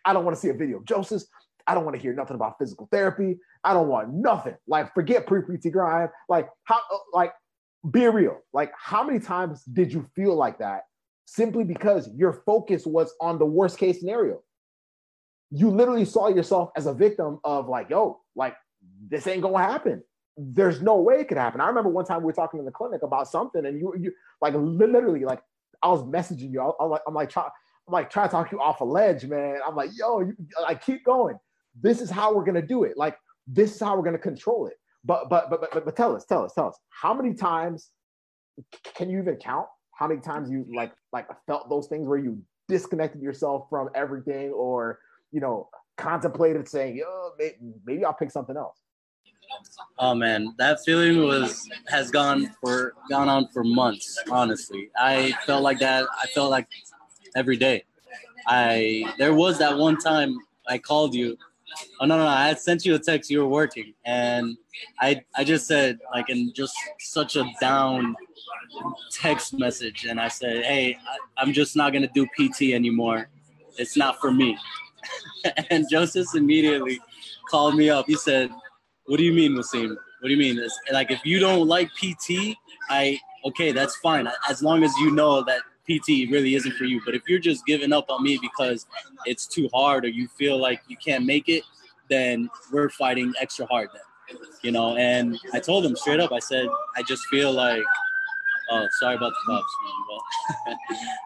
[0.05, 1.23] I don't want to see a video of Joseph.
[1.67, 3.39] I don't want to hear nothing about physical therapy.
[3.65, 4.55] I don't want nothing.
[4.67, 6.11] Like forget pre-PT grind.
[6.29, 6.81] Like how,
[7.13, 7.33] like
[7.91, 8.39] be real.
[8.53, 10.83] Like how many times did you feel like that
[11.29, 14.41] simply because your focus was on the worst case scenario.
[15.51, 18.57] You literally saw yourself as a victim of like, yo, like
[19.09, 20.03] this ain't gonna happen.
[20.37, 21.61] There's no way it could happen.
[21.61, 24.13] I remember one time we were talking in the clinic about something, and you, you
[24.41, 25.41] like literally like
[25.83, 26.61] I was messaging you.
[26.61, 29.25] I, am like, I'm like, try, I'm like trying to talk you off a ledge,
[29.25, 29.59] man.
[29.67, 31.39] I'm like, yo, you, like keep going.
[31.81, 32.97] This is how we're gonna do it.
[32.97, 34.75] Like this is how we're gonna control it.
[35.05, 37.91] But but but but, but tell us, tell us, tell us, how many times
[38.95, 39.67] can you even count
[39.99, 44.51] how many times you like like felt those things where you disconnected yourself from everything
[44.51, 45.01] or
[45.33, 48.79] you know contemplated saying yo maybe, maybe i'll pick something else
[49.99, 55.63] oh man that feeling was has gone for gone on for months honestly i felt
[55.63, 56.69] like that i felt like
[57.35, 57.83] every day
[58.47, 60.39] i there was that one time
[60.69, 61.37] i called you
[62.01, 64.57] oh no no, no i had sent you a text you were working and
[65.01, 68.15] i i just said like in just such a down
[69.11, 70.97] text message and I said, Hey,
[71.37, 73.29] I, am just not to do PT anymore.
[73.77, 74.57] It's not for me.
[75.71, 77.01] and Joseph immediately
[77.51, 78.07] called me up.
[78.07, 78.51] He said,
[79.07, 79.91] What do you mean, Wasim?
[79.91, 80.59] What do you mean?
[80.59, 82.57] It's, like, if you don't like PT,
[82.91, 84.29] I, okay, that's fine.
[84.49, 87.01] As long as you know that PT really isn't for you.
[87.05, 88.87] But if you're just giving up on me because
[89.25, 91.63] it's too hard or you feel like you can't make it,
[92.09, 94.39] then we're fighting extra hard then.
[94.63, 97.83] You know, and I told him straight up, I said, I just feel like
[98.71, 100.77] Oh, sorry about the cops, man.
[100.77, 100.77] But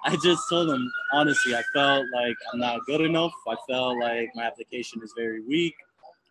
[0.12, 3.32] I just told them honestly, I felt like I'm not good enough.
[3.48, 5.74] I felt like my application is very weak.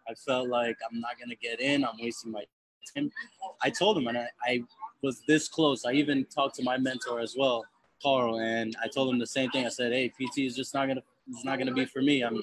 [0.10, 1.84] I felt like I'm not gonna get in.
[1.84, 2.44] I'm wasting my
[2.96, 3.12] time.
[3.62, 4.64] I told him, and I, I
[5.04, 5.86] was this close.
[5.86, 7.66] I even talked to my mentor as well,
[8.02, 9.66] Carl, and I told him the same thing.
[9.66, 12.24] I said, "Hey, PT is just not gonna, it's not gonna be for me.
[12.24, 12.42] I'm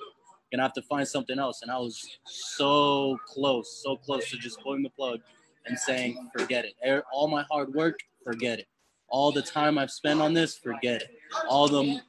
[0.50, 4.60] gonna have to find something else." And I was so close, so close to just
[4.60, 5.20] pulling the plug
[5.68, 7.04] and saying, "Forget it.
[7.12, 8.68] All my hard work forget it.
[9.08, 11.10] All the time I've spent on this, forget it.
[11.48, 12.00] All the,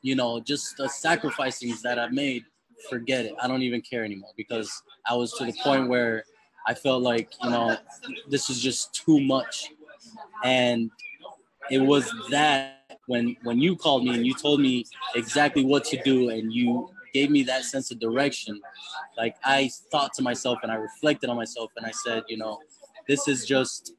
[0.00, 2.44] you know, just the sacrifices that I've made,
[2.88, 3.34] forget it.
[3.40, 6.24] I don't even care anymore because I was to the point where
[6.66, 7.76] I felt like, you know,
[8.30, 9.68] this is just too much.
[10.42, 10.90] And
[11.70, 16.00] it was that when when you called me and you told me exactly what to
[16.02, 18.60] do and you gave me that sense of direction
[19.18, 22.58] like i thought to myself and i reflected on myself and i said you know
[23.08, 23.92] this is just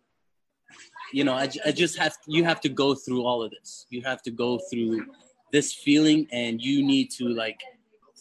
[1.12, 3.86] you know I, I just have you have to go through all of this.
[3.90, 5.06] You have to go through
[5.52, 7.60] this feeling and you need to like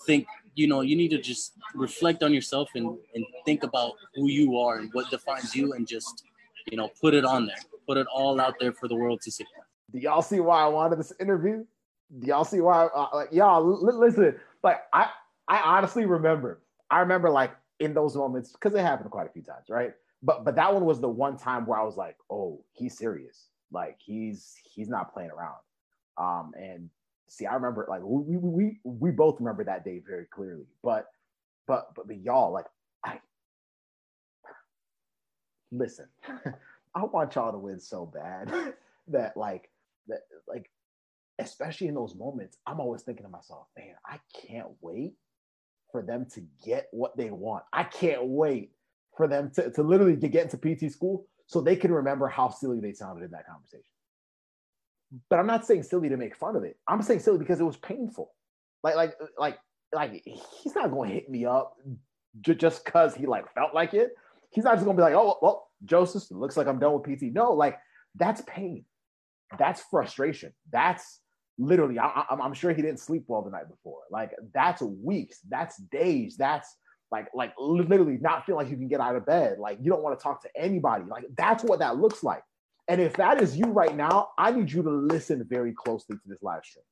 [0.07, 4.29] think you know you need to just reflect on yourself and and think about who
[4.29, 6.25] you are and what defines you and just
[6.71, 7.57] you know put it on there.
[7.87, 9.45] Put it all out there for the world to see.
[9.93, 11.65] Do y'all see why i wanted this interview?
[12.19, 15.09] Do y'all see why uh, like y'all l- listen like i
[15.49, 19.43] i honestly remember i remember like in those moments because it happened quite a few
[19.43, 22.65] times right but but that one was the one time where I was like, oh,
[22.73, 23.49] he's serious.
[23.71, 25.57] Like he's he's not playing around.
[26.19, 26.91] Um, and
[27.29, 30.67] see, I remember like we we we both remember that day very clearly.
[30.83, 31.07] But
[31.67, 32.67] but but, but y'all like
[33.05, 33.21] I
[35.71, 36.07] listen.
[36.95, 38.53] I want y'all to win so bad
[39.09, 39.71] that like
[40.09, 40.71] that like
[41.39, 45.15] especially in those moments, I'm always thinking to myself, man, I can't wait
[45.91, 47.65] for them to get what they want.
[47.73, 48.73] I can't wait
[49.17, 52.49] for them to, to literally to get into PT school so they can remember how
[52.49, 53.85] silly they sounded in that conversation.
[55.29, 56.79] but I'm not saying silly to make fun of it.
[56.89, 58.33] I'm saying silly because it was painful.
[58.83, 59.59] Like, like, like,
[59.93, 61.77] like he's not going to hit me up
[62.41, 64.13] just because he like felt like it.
[64.51, 67.05] He's not just going to be like, oh, well, Joseph, looks like I'm done with
[67.05, 67.25] PT.
[67.33, 67.79] No, like
[68.15, 68.85] that's pain.
[69.59, 70.53] That's frustration.
[70.71, 71.21] That's
[71.59, 74.01] literally, I, am sure he didn't sleep well the night before.
[74.11, 76.75] Like that's weeks, that's days, that's
[77.13, 79.59] like, like literally not feeling like you can get out of bed.
[79.59, 81.05] Like you don't want to talk to anybody.
[81.09, 82.43] Like that's what that looks like.
[82.89, 86.23] And if that is you right now, I need you to listen very closely to
[86.27, 86.85] this live stream.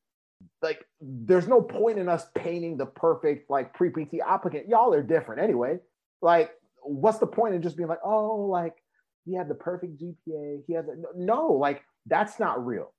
[0.62, 4.68] Like, there's no point in us painting the perfect like pre-PT applicant.
[4.68, 5.78] Y'all are different anyway.
[6.22, 6.52] Like,
[6.82, 8.76] what's the point in just being like, oh, like
[9.24, 10.62] he had the perfect GPA.
[10.66, 12.92] He had the no, like that's not real.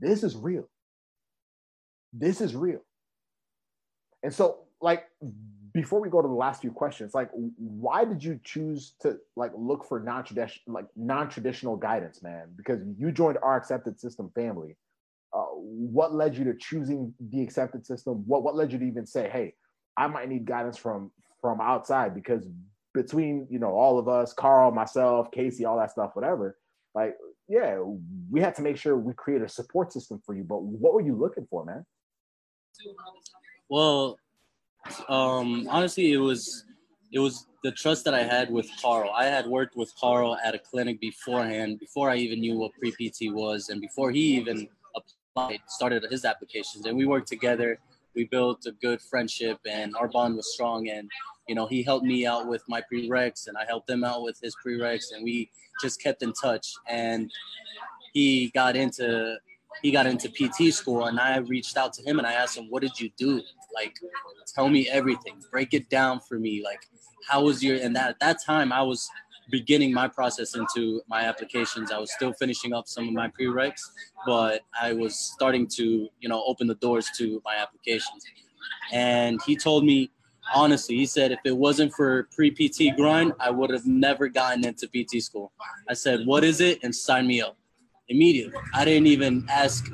[0.00, 0.68] This is real.
[2.12, 2.80] This is real.
[4.22, 5.04] And so, like,
[5.74, 9.50] before we go to the last few questions, like, why did you choose to like
[9.56, 12.46] look for non-traditional, like non-traditional guidance, man?
[12.56, 14.76] Because you joined our accepted system family.
[15.32, 18.22] Uh, what led you to choosing the accepted system?
[18.24, 19.54] What what led you to even say, hey,
[19.96, 21.10] I might need guidance from
[21.40, 22.14] from outside?
[22.14, 22.46] Because
[22.94, 26.56] between you know all of us, Carl, myself, Casey, all that stuff, whatever,
[26.94, 27.16] like
[27.48, 27.80] yeah,
[28.30, 30.44] we had to make sure we create a support system for you.
[30.44, 31.84] But what were you looking for, man?
[33.68, 34.16] Well,
[35.08, 36.64] um, honestly, it was
[37.12, 39.10] it was the trust that I had with Carl.
[39.16, 42.90] I had worked with Carl at a clinic beforehand, before I even knew what pre
[42.90, 47.78] PT was, and before he even applied, started his applications, and we worked together.
[48.14, 50.88] We built a good friendship, and our bond was strong.
[50.88, 51.10] And
[51.48, 54.38] you know, he helped me out with my prereqs, and I helped him out with
[54.42, 56.74] his prereqs, and we just kept in touch.
[56.88, 57.30] And
[58.12, 59.36] he got into
[59.82, 62.70] he got into PT school, and I reached out to him and I asked him,
[62.70, 63.42] "What did you do?
[63.74, 63.98] Like,
[64.54, 65.42] tell me everything.
[65.50, 66.62] Break it down for me.
[66.62, 66.80] Like,
[67.28, 69.08] how was your?" And that at that time, I was
[69.50, 71.90] beginning my process into my applications.
[71.92, 73.80] I was still finishing up some of my prereqs,
[74.26, 78.24] but I was starting to, you know, open the doors to my applications.
[78.92, 80.10] And he told me,
[80.54, 84.64] honestly, he said, if it wasn't for pre PT grind, I would have never gotten
[84.64, 85.52] into PT school.
[85.88, 86.82] I said, what is it?
[86.82, 87.56] And sign me up
[88.08, 88.58] immediately.
[88.74, 89.90] I didn't even ask.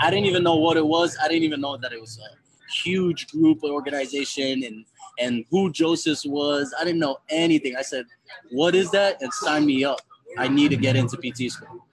[0.00, 1.16] I didn't even know what it was.
[1.22, 2.41] I didn't even know that it was a
[2.72, 4.84] huge group organization and
[5.18, 6.74] and who Joseph was.
[6.78, 7.76] I didn't know anything.
[7.76, 8.06] I said,
[8.50, 10.00] "What is that?" and sign me up.
[10.38, 11.84] I need to get into PT school.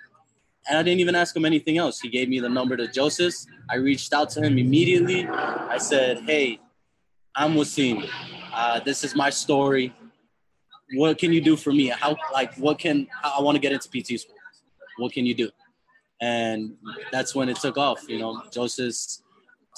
[0.67, 1.99] And I didn't even ask him anything else.
[1.99, 3.33] He gave me the number to Joseph.
[3.69, 5.27] I reached out to him immediately.
[5.27, 6.59] I said, "Hey,
[7.35, 8.09] I'm Wasim.
[8.53, 9.93] Uh, this is my story.
[10.95, 11.87] What can you do for me?
[11.87, 14.35] How like what can I want to get into PT school?
[14.97, 15.49] What can you do?"
[16.21, 16.75] and
[17.11, 18.07] that's when it took off.
[18.07, 18.95] You know, Joseph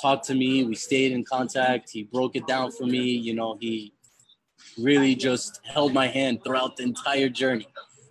[0.01, 0.63] talked to me.
[0.63, 1.89] We stayed in contact.
[1.91, 3.01] He broke it down for me.
[3.01, 3.93] You know, he
[4.77, 7.67] really just held my hand throughout the entire journey.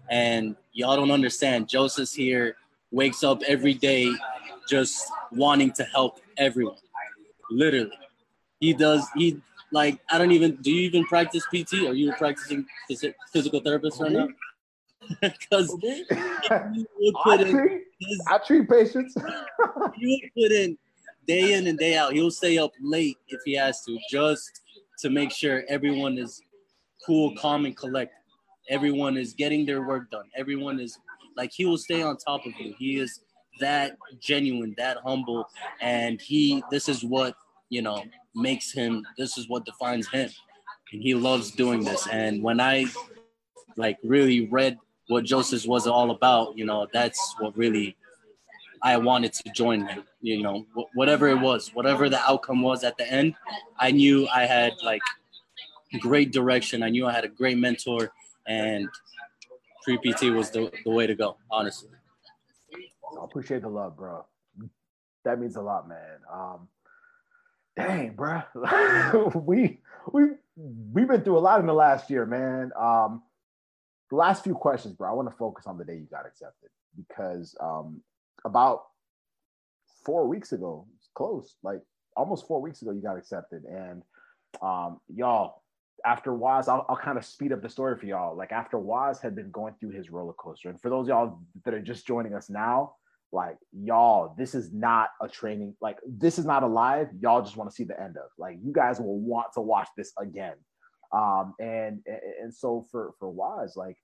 [0.09, 1.69] And y'all don't understand.
[1.69, 2.57] Joseph's here,
[2.91, 4.13] wakes up every day,
[4.69, 6.77] just wanting to help everyone.
[7.51, 7.99] Literally,
[8.61, 9.07] he does.
[9.17, 9.41] He
[9.73, 10.57] like I don't even.
[10.57, 11.75] Do you even practice PT?
[11.87, 12.67] Are you practicing
[13.33, 14.29] physical therapist right now?
[15.21, 15.77] Because
[18.29, 19.15] I treat patients.
[19.99, 20.79] you would put in
[21.31, 22.13] day in and day out.
[22.13, 24.51] He'll stay up late if he has to, just
[24.99, 26.43] to make sure everyone is
[27.07, 28.17] cool, calm, and collected.
[28.69, 30.25] Everyone is getting their work done.
[30.37, 30.99] Everyone is
[31.37, 32.75] like he will stay on top of you.
[32.79, 33.21] He is
[33.61, 35.45] that genuine, that humble,
[35.81, 36.65] and he.
[36.69, 37.37] This is what
[37.69, 38.03] you know
[38.35, 39.07] makes him.
[39.17, 40.31] This is what defines him,
[40.93, 42.09] and he loves doing this.
[42.09, 42.87] And when I
[43.77, 47.97] like really read what Joseph was all about, you know, that's what really
[48.83, 50.05] I wanted to join him.
[50.21, 53.35] You know, whatever it was, whatever the outcome was at the end,
[53.79, 55.03] I knew I had like
[56.01, 56.83] great direction.
[56.83, 58.13] I knew I had a great mentor,
[58.47, 58.89] and
[59.83, 61.37] pre PT was the, the way to go.
[61.51, 61.91] Honestly,
[62.75, 64.25] I appreciate the love, bro.
[65.25, 66.19] That means a lot, man.
[66.33, 66.69] Um,
[67.77, 68.43] dang, bro,
[69.35, 69.81] we
[70.13, 70.23] we
[70.57, 72.73] we've been through a lot in the last year, man.
[72.79, 73.23] Um,
[74.11, 76.71] the last few questions, bro, I want to focus on the day you got accepted
[76.97, 78.03] because um,
[78.45, 78.83] about
[80.05, 81.81] four weeks ago, close, like
[82.17, 83.65] almost four weeks ago, you got accepted.
[83.65, 84.03] And
[84.63, 85.63] um, y'all,
[86.05, 88.37] after Waz, I'll, I'll kind of speed up the story for y'all.
[88.37, 91.75] Like after Waz had been going through his roller coaster, and for those y'all that
[91.75, 92.95] are just joining us now,
[93.33, 95.77] like y'all, this is not a training.
[95.81, 97.09] Like this is not a live.
[97.21, 98.31] Y'all just want to see the end of.
[98.39, 100.55] Like you guys will want to watch this again
[101.13, 102.03] um, and,
[102.41, 103.97] and so for for Waz, like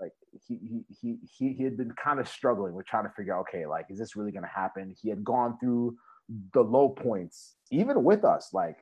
[0.00, 0.12] like
[0.46, 3.66] he he he he had been kind of struggling with trying to figure out, okay,
[3.66, 4.94] like is this really gonna happen?
[5.00, 5.96] He had gone through
[6.52, 8.76] the low points, even with us, like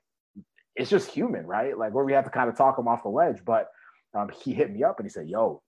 [0.77, 1.77] it's just human, right?
[1.77, 3.45] Like where we have to kind of talk him off the ledge.
[3.45, 3.69] But
[4.15, 5.63] um, he hit me up and he said, "Yo,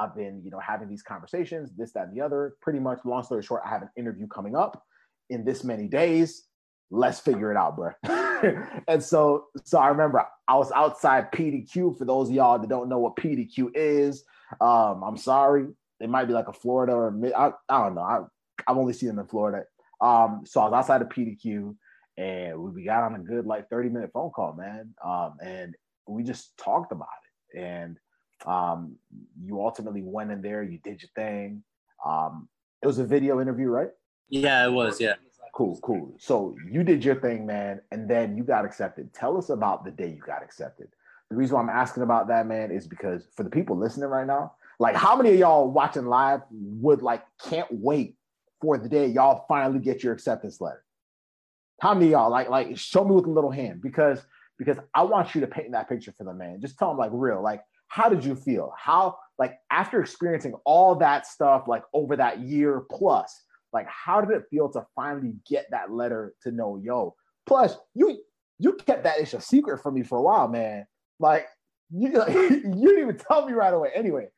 [0.00, 2.54] I've been, you know, having these conversations, this, that, and the other.
[2.62, 4.82] Pretty much, long story short, I have an interview coming up
[5.28, 6.44] in this many days.
[6.90, 7.92] Let's figure it out, bro.
[8.88, 11.96] and so, so I remember I was outside PDQ.
[11.96, 14.24] For those of y'all that don't know what PDQ is,
[14.60, 15.66] um, I'm sorry.
[16.00, 18.00] It might be like a Florida or I, I don't know.
[18.00, 18.20] I,
[18.66, 19.64] I've only seen them in Florida.
[20.00, 21.76] Um, so I was outside of PDQ
[22.16, 24.94] and we got on a good like 30 minute phone call, man.
[25.04, 25.74] Um, and
[26.06, 27.08] we just talked about
[27.54, 27.60] it.
[27.60, 27.98] And
[28.46, 28.96] um,
[29.42, 31.62] you ultimately went in there, you did your thing.
[32.04, 32.48] Um,
[32.82, 33.90] it was a video interview, right?
[34.28, 35.00] Yeah, it was.
[35.00, 35.14] Yeah.
[35.60, 36.14] Cool, cool.
[36.18, 39.12] So you did your thing, man, and then you got accepted.
[39.12, 40.88] Tell us about the day you got accepted.
[41.28, 44.26] The reason why I'm asking about that, man, is because for the people listening right
[44.26, 48.16] now, like how many of y'all watching live would like can't wait
[48.62, 50.82] for the day y'all finally get your acceptance letter?
[51.82, 54.24] How many y'all like like show me with a little hand because
[54.56, 56.62] because I want you to paint that picture for them, man.
[56.62, 58.72] Just tell them like real, like how did you feel?
[58.78, 64.36] How like after experiencing all that stuff like over that year plus, like how did
[64.36, 67.14] it feel to finally get that letter to know yo?
[67.46, 68.20] Plus, you
[68.58, 70.86] you kept that issue a secret from me for a while, man.
[71.18, 71.46] Like
[71.90, 73.90] you like, you didn't even tell me right away.
[73.94, 74.28] Anyway,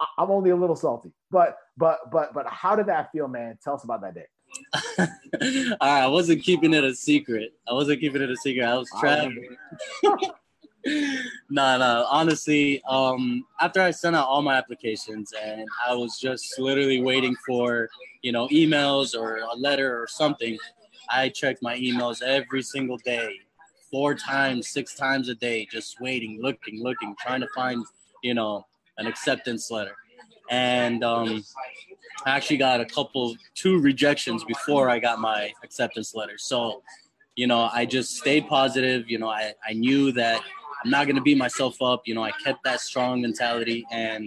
[0.00, 3.58] I, I'm only a little salty, but but but but how did that feel, man?
[3.62, 4.26] Tell us about that day.
[5.80, 7.52] All right, I wasn't keeping it a secret.
[7.68, 8.64] I wasn't keeping it a secret.
[8.64, 9.56] I was traveling.
[11.50, 12.06] no, no.
[12.08, 17.34] Honestly, um, after I sent out all my applications and I was just literally waiting
[17.46, 17.88] for,
[18.22, 20.56] you know, emails or a letter or something,
[21.10, 23.40] I checked my emails every single day,
[23.90, 27.84] four times, six times a day, just waiting, looking, looking, trying to find,
[28.22, 28.66] you know,
[28.98, 29.96] an acceptance letter.
[30.50, 31.44] And um,
[32.24, 36.38] I actually got a couple, two rejections before I got my acceptance letter.
[36.38, 36.82] So,
[37.34, 39.10] you know, I just stayed positive.
[39.10, 40.42] You know, I, I knew that
[40.84, 42.02] I'm not to beat myself up.
[42.06, 44.24] You know, I kept that strong mentality and,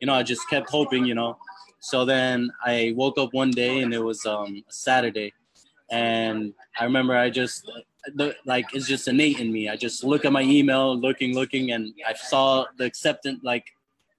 [0.00, 1.38] you know, I just kept hoping, you know.
[1.80, 5.32] So then I woke up one day and it was um, a Saturday.
[5.90, 7.70] And I remember I just,
[8.44, 9.68] like, it's just innate in me.
[9.68, 13.64] I just look at my email, looking, looking, and I saw the acceptance, like,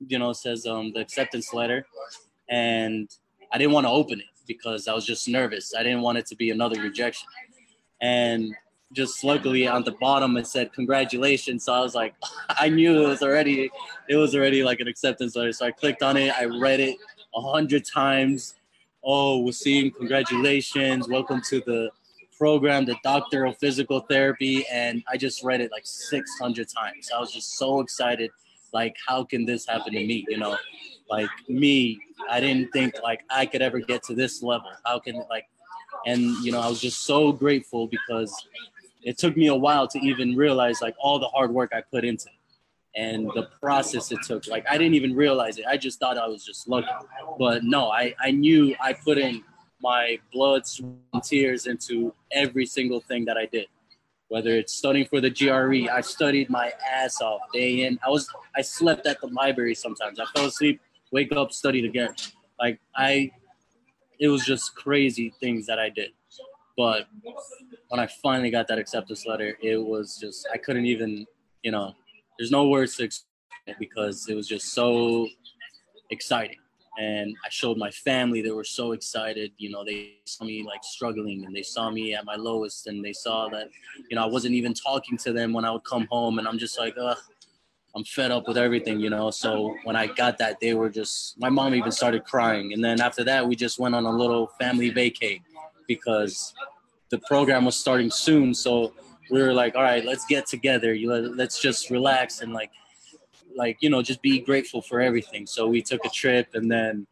[0.08, 1.86] you know, says um, the acceptance letter.
[2.49, 3.10] And
[3.51, 5.73] I didn't want to open it because I was just nervous.
[5.77, 7.27] I didn't want it to be another rejection.
[8.01, 8.55] And
[8.93, 11.63] just luckily on the bottom it said congratulations.
[11.65, 12.15] So i was like
[12.49, 13.69] i knew it was already
[14.08, 15.52] it was already like an acceptance letter.
[15.54, 16.97] So i clicked on it i read it
[17.36, 18.56] a hundred times.
[19.04, 21.08] Oh we're seeing congratulations.
[21.08, 21.91] Welcome to the
[22.38, 24.65] program the doctor of physical therapy.
[24.71, 27.10] And i just read it like 600 times.
[27.15, 28.32] I was just so excited
[28.71, 30.58] like how can this happen to me you know?
[31.10, 31.99] Like me
[32.30, 34.69] i didn't think like i could ever get to this level.
[34.84, 35.45] How can like
[36.06, 38.34] and you know i was just so grateful because
[39.01, 42.03] it took me a while to even realize like all the hard work I put
[42.03, 42.39] into it
[42.95, 44.47] and the process it took.
[44.47, 45.65] Like I didn't even realize it.
[45.67, 46.88] I just thought I was just lucky.
[47.38, 49.43] But no, I, I knew I put in
[49.81, 53.67] my blood, sweat, and tears into every single thing that I did.
[54.27, 57.99] Whether it's studying for the GRE, I studied my ass off day in.
[58.05, 60.19] I was I slept at the library sometimes.
[60.19, 60.81] I fell asleep,
[61.12, 62.13] wake up, studied again.
[62.59, 63.31] Like I
[64.19, 66.12] it was just crazy things that I did.
[66.79, 67.07] But
[67.89, 71.25] when I finally got that acceptance letter, it was just I couldn't even,
[71.61, 71.93] you know,
[72.37, 73.27] there's no words to explain
[73.67, 75.27] it because it was just so
[76.09, 76.55] exciting.
[76.97, 79.51] And I showed my family; they were so excited.
[79.57, 83.03] You know, they saw me like struggling, and they saw me at my lowest, and
[83.03, 83.67] they saw that,
[84.09, 86.57] you know, I wasn't even talking to them when I would come home, and I'm
[86.57, 87.17] just like, ugh.
[87.95, 89.31] I'm fed up with everything, you know.
[89.31, 93.01] So when I got that, they were just my mom even started crying, and then
[93.01, 95.41] after that, we just went on a little family vacay
[95.89, 96.53] because
[97.10, 98.54] the program was starting soon.
[98.54, 98.93] So
[99.30, 100.93] we were like, all right, let's get together.
[100.93, 102.72] You let's just relax and like,
[103.56, 105.45] like you know, just be grateful for everything.
[105.45, 107.08] So we took a trip, and then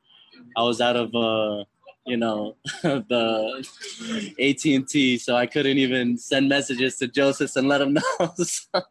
[0.56, 1.66] I was out of uh,
[2.08, 3.68] you know, the
[4.40, 8.34] AT and T, so I couldn't even send messages to Joseph and let him know.
[8.36, 8.82] so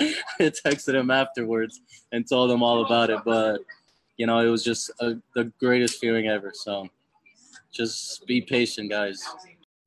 [0.00, 1.80] I texted him afterwards
[2.12, 3.20] and told him all about it.
[3.24, 3.60] But
[4.16, 6.52] you know, it was just a, the greatest feeling ever.
[6.54, 6.88] So
[7.72, 9.22] just be patient, guys.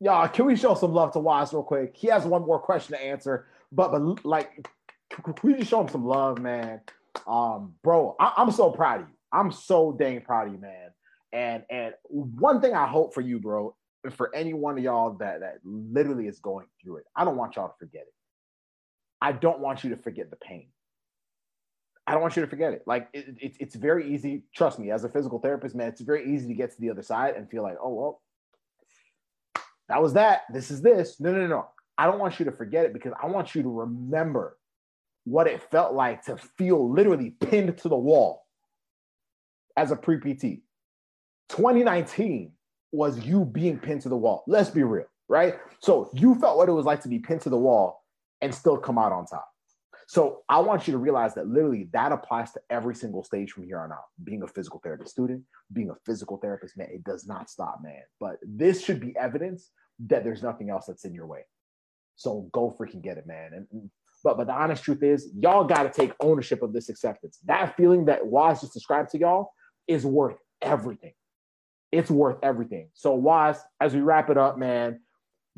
[0.06, 1.98] Y'all, can we show some love to Waz real quick?
[1.98, 4.70] He has one more question to answer, but but like,
[5.10, 6.82] can we just show him some love, man?
[7.26, 9.16] Um, bro, I, I'm so proud of you.
[9.32, 10.92] I'm so dang proud of you, man.
[11.34, 13.76] And and one thing I hope for you, bro,
[14.12, 17.56] for any one of y'all that that literally is going through it, I don't want
[17.56, 18.14] y'all to forget it.
[19.24, 20.68] I don't want you to forget the pain.
[22.06, 22.84] I don't want you to forget it.
[22.86, 24.44] Like it, it, it's very easy.
[24.56, 27.02] Trust me, as a physical therapist, man, it's very easy to get to the other
[27.02, 28.22] side and feel like, oh well,
[29.90, 30.42] that was that.
[30.52, 31.20] This is this.
[31.20, 31.48] No, no, no.
[31.48, 31.68] no.
[31.98, 34.58] I don't want you to forget it because I want you to remember
[35.24, 38.46] what it felt like to feel literally pinned to the wall
[39.78, 40.62] as a pre PT.
[41.50, 42.52] 2019
[42.92, 44.44] was you being pinned to the wall.
[44.48, 45.56] Let's be real, right?
[45.80, 48.04] So you felt what it was like to be pinned to the wall
[48.42, 49.48] and still come out on top.
[50.08, 53.64] So I want you to realize that literally that applies to every single stage from
[53.64, 54.06] here on out.
[54.24, 55.44] Being a physical therapist student,
[55.74, 58.04] being a physical therapist, man, it does not stop, man.
[58.20, 59.72] But this should be evidence
[60.08, 61.46] that there's nothing else that's in your way.
[62.16, 63.54] So go freaking get it, man.
[63.54, 63.90] And mm,
[64.24, 67.40] but but the honest truth is, y'all got to take ownership of this acceptance.
[67.46, 69.52] That feeling that Waz just described to y'all
[69.88, 71.14] is worth everything.
[71.92, 72.90] It's worth everything.
[72.94, 75.02] So Waz, as we wrap it up, man,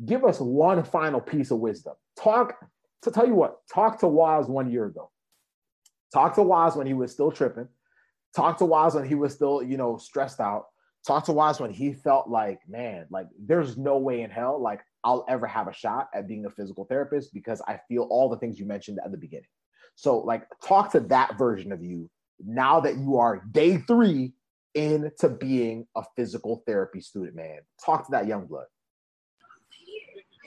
[0.04, 1.94] give us one final piece of wisdom.
[2.18, 2.56] Talk
[3.02, 5.10] to tell you what, talk to Waz one year ago.
[6.12, 7.68] Talk to Waz when he was still tripping.
[8.34, 10.66] Talk to Waz when he was still, you know, stressed out.
[11.06, 14.80] Talk to Waz when he felt like, man, like there's no way in hell, like
[15.04, 18.36] I'll ever have a shot at being a physical therapist because I feel all the
[18.36, 19.48] things you mentioned at the beginning.
[19.94, 22.10] So, like, talk to that version of you
[22.44, 24.32] now that you are day three
[24.74, 27.60] into being a physical therapy student, man.
[27.84, 28.66] Talk to that young blood.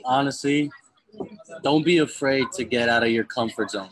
[0.05, 0.71] Honestly,
[1.63, 3.89] don't be afraid to get out of your comfort zone.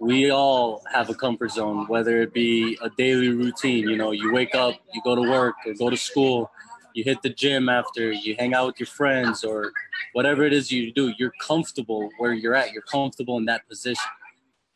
[0.00, 3.88] We all have a comfort zone, whether it be a daily routine.
[3.88, 6.50] You know, you wake up, you go to work or go to school,
[6.94, 9.72] you hit the gym after, you hang out with your friends, or
[10.12, 11.12] whatever it is you do.
[11.18, 14.10] You're comfortable where you're at, you're comfortable in that position.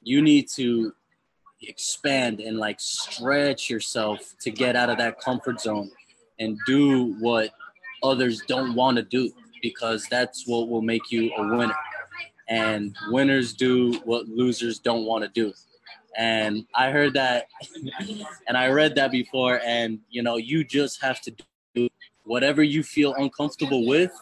[0.02, 0.92] You need to
[1.62, 5.90] expand and like stretch yourself to get out of that comfort zone
[6.38, 7.50] and do what
[8.02, 9.30] others don't want to do
[9.62, 11.76] because that's what will make you a winner.
[12.48, 15.52] And winners do what losers don't want to do.
[16.16, 17.46] And I heard that
[18.48, 19.60] and I read that before.
[19.64, 21.34] And, you know, you just have to
[21.74, 21.88] do
[22.24, 24.12] whatever you feel uncomfortable with,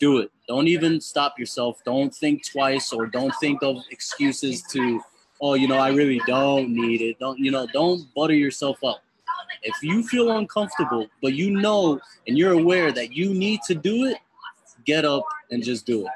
[0.00, 0.30] do it.
[0.48, 1.80] Don't even stop yourself.
[1.84, 5.00] Don't think twice or don't think of excuses to,
[5.40, 7.18] oh, you know, I really don't need it.
[7.18, 9.02] Don't, you know, don't butter yourself up.
[9.62, 14.06] If you feel uncomfortable, but you know and you're aware that you need to do
[14.06, 14.18] it,
[14.88, 16.12] get up and just do it.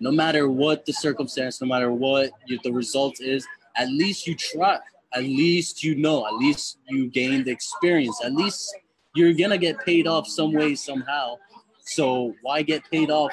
[0.00, 2.30] No matter what the circumstance, no matter what
[2.64, 3.46] the result is,
[3.76, 4.78] at least you try.
[5.14, 6.26] At least you know.
[6.26, 8.18] At least you gained experience.
[8.24, 8.74] At least
[9.14, 11.36] you're gonna get paid off some way, somehow.
[11.82, 13.32] So why get paid off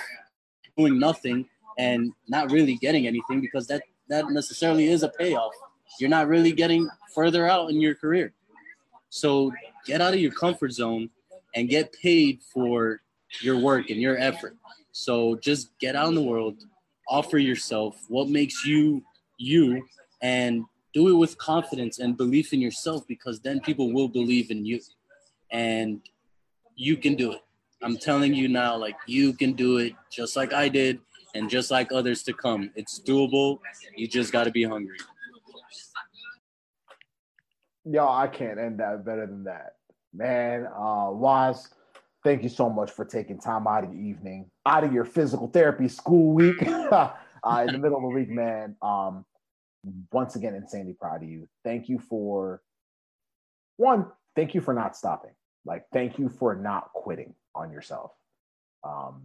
[0.78, 1.48] doing nothing
[1.80, 3.42] and not really getting anything?
[3.42, 5.54] Because that that necessarily is a payoff.
[6.00, 8.34] You're not really getting further out in your career.
[9.10, 9.52] So
[9.86, 11.10] get out of your comfort zone
[11.56, 13.02] and get paid for
[13.42, 14.56] your work and your effort.
[14.98, 16.56] So just get out in the world,
[17.08, 19.04] offer yourself what makes you
[19.38, 19.86] you,
[20.24, 24.66] and do it with confidence and belief in yourself because then people will believe in
[24.66, 24.80] you.
[25.52, 26.02] And
[26.76, 27.42] you can do it.
[27.84, 31.00] I'm telling you now, like you can do it just like I did
[31.36, 32.72] and just like others to come.
[32.76, 33.60] It's doable.
[33.96, 34.98] You just got to be hungry.
[37.86, 39.76] Yo, I can't end that better than that.
[40.12, 41.70] Man, uh, Waz,
[42.24, 45.48] thank you so much for taking time out of your evening, out of your physical
[45.48, 47.12] therapy school week, uh,
[47.68, 48.76] in the middle of the week, man.
[48.82, 49.26] Um,
[50.12, 51.48] once again, insanely proud of you.
[51.64, 52.62] Thank you for
[53.78, 54.08] one.
[54.36, 55.32] Thank you for not stopping.
[55.66, 58.12] Like, thank you for not quitting on yourself.
[58.84, 59.22] Um,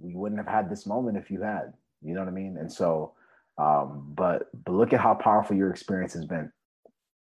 [0.00, 1.72] we wouldn't have had this moment if you had.
[2.02, 2.56] You know what I mean?
[2.58, 3.14] And so,
[3.58, 6.50] um, but but look at how powerful your experience has been.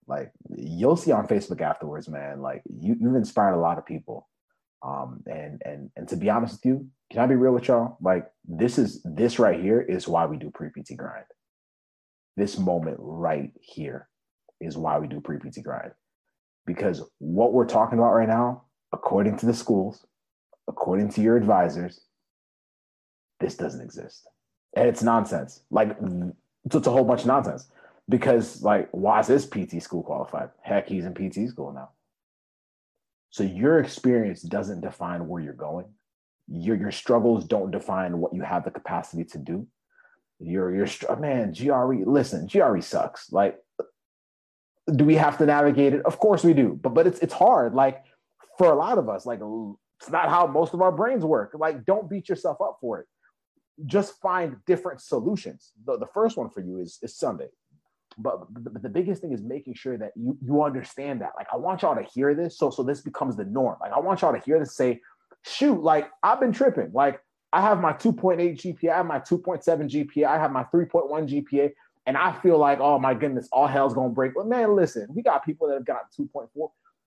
[0.07, 2.41] Like you'll see on Facebook afterwards, man.
[2.41, 4.27] Like you, you've inspired a lot of people
[4.83, 7.97] um, and and and to be honest with you, can I be real with y'all?
[8.01, 11.25] Like this is this right here is why we do pre PT grind.
[12.37, 14.09] This moment right here
[14.61, 15.93] is why we do pre PT grind.
[16.67, 20.07] Because what we're talking about right now, according to the schools,
[20.69, 22.01] according to your advisors,
[23.41, 24.29] this doesn't exist.
[24.77, 25.63] And it's nonsense.
[25.71, 25.97] Like
[26.67, 27.69] it's a whole bunch of nonsense.
[28.09, 30.51] Because like why is this PT school qualified?
[30.63, 31.91] Heck, he's in PT school now.
[33.31, 35.87] So your experience doesn't define where you're going.
[36.49, 39.67] Your your struggles don't define what you have the capacity to do.
[40.41, 42.11] Your your oh, man, GRE.
[42.11, 43.31] Listen, GRE sucks.
[43.33, 43.59] Like,
[44.95, 46.03] do we have to navigate it?
[46.07, 46.79] Of course we do.
[46.81, 47.75] But but it's it's hard.
[47.75, 48.05] Like
[48.57, 49.41] for a lot of us, like
[50.01, 51.55] it's not how most of our brains work.
[51.55, 53.07] Like, don't beat yourself up for it.
[53.85, 55.73] Just find different solutions.
[55.85, 57.49] The, the first one for you is is Sunday
[58.19, 61.33] but, but the biggest thing is making sure that you you understand that.
[61.37, 63.77] Like i want y'all to hear this so so this becomes the norm.
[63.81, 65.01] Like i want y'all to hear this say
[65.45, 66.91] shoot like i've been tripping.
[66.93, 67.21] Like
[67.53, 71.71] i have my 2.8 gpa i have my 2.7 gpa i have my 3.1 gpa
[72.05, 74.33] and i feel like oh my goodness all hell's gonna break.
[74.35, 76.49] But man listen we got people that have got 2.4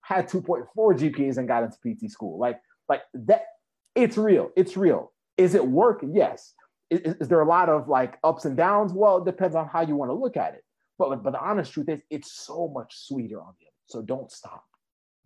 [0.01, 2.39] had 2.4 gpas and got into pt school.
[2.39, 3.45] Like like that
[3.93, 4.51] it's real.
[4.55, 5.12] It's real.
[5.38, 6.53] Is it work yes.
[6.89, 8.93] Is, is there a lot of like ups and downs?
[8.93, 10.64] Well it depends on how you want to look at it
[11.09, 13.75] but, but the honest truth is, it's so much sweeter on the other.
[13.87, 14.65] So don't stop.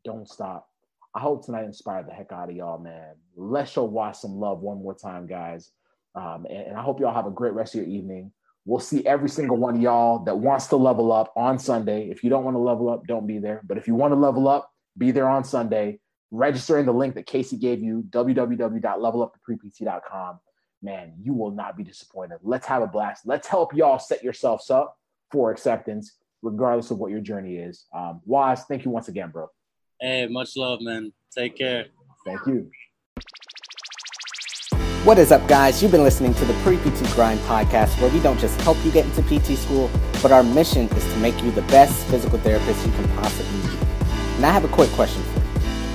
[0.04, 0.70] don't stop.
[1.14, 3.16] I hope tonight inspired the heck out of y'all, man.
[3.36, 5.72] Let's show Waz some love one more time, guys.
[6.14, 8.32] Um, and, and I hope y'all have a great rest of your evening.
[8.66, 12.10] We'll see every single one of y'all that wants to level up on Sunday.
[12.10, 13.62] If you don't want to level up, don't be there.
[13.64, 16.00] But if you want to level up, be there on Sunday.
[16.32, 20.40] Register in the link that Casey gave you, www.leveluptheprept.com.
[20.82, 22.40] Man, you will not be disappointed.
[22.42, 23.26] Let's have a blast.
[23.26, 24.98] Let's help y'all set yourselves up
[25.32, 27.86] for acceptance, regardless of what your journey is.
[27.96, 29.48] Um, Waz, thank you once again, bro.
[30.00, 31.14] Hey, much love, man.
[31.36, 31.86] Take care.
[32.26, 32.70] Thank you.
[35.06, 35.84] What is up, guys?
[35.84, 38.92] You've been listening to the Pre PT Grind podcast, where we don't just help you
[38.92, 42.84] get into PT school, but our mission is to make you the best physical therapist
[42.86, 43.78] you can possibly be.
[44.38, 45.46] And I have a quick question for you.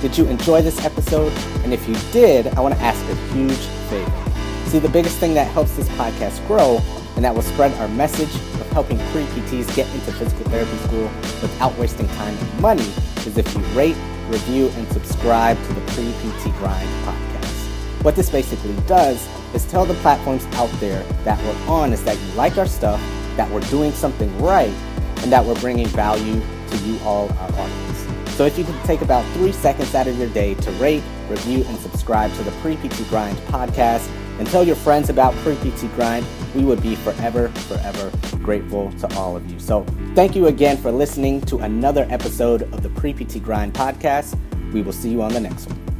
[0.01, 1.33] Did you enjoy this episode?
[1.63, 3.57] And if you did, I want to ask a huge
[3.89, 4.69] favor.
[4.69, 6.81] See, the biggest thing that helps this podcast grow
[7.15, 11.05] and that will spread our message of helping pre PTs get into physical therapy school
[11.41, 12.91] without wasting time and money
[13.25, 13.97] is if you rate,
[14.29, 18.03] review, and subscribe to the Pre PT Grind podcast.
[18.03, 22.19] What this basically does is tell the platforms out there that we're on is that
[22.19, 22.99] you like our stuff,
[23.35, 24.73] that we're doing something right,
[25.17, 28.07] and that we're bringing value to you all, our audience.
[28.35, 31.63] So if you can take about three seconds out of your day to rate, review,
[31.67, 34.09] and subscribe to the Pre PT Grind podcast
[34.39, 36.25] and tell your friends about Pre PT Grind,
[36.55, 38.11] we would be forever, forever
[38.43, 39.59] grateful to all of you.
[39.59, 39.85] So
[40.15, 44.37] thank you again for listening to another episode of the Pre PT Grind podcast.
[44.73, 45.90] We will see you on the next one.